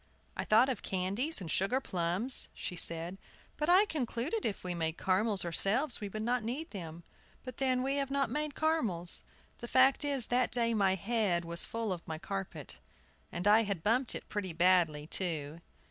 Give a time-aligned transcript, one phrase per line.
[0.35, 3.19] "I thought of candies and sugar plums," she said;
[3.55, 7.03] "but I concluded if we made caramels ourselves we should not need them.
[7.43, 9.21] But, then, we have not made caramels.
[9.59, 12.79] The fact is, that day my head was full of my carpet.
[13.31, 15.59] I had bumped it pretty badly, too."